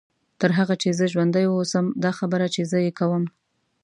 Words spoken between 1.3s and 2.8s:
واوسم دا خبرې چې زه